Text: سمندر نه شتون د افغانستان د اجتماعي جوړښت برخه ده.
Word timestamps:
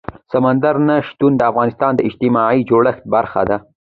سمندر 0.31 0.75
نه 0.87 0.95
شتون 1.07 1.31
د 1.37 1.41
افغانستان 1.51 1.91
د 1.95 1.99
اجتماعي 2.07 2.59
جوړښت 2.69 3.03
برخه 3.15 3.41
ده. 3.49 3.57